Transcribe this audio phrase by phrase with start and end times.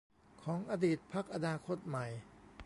[0.43, 2.05] ของอดีตพรรคอนาคตใหม่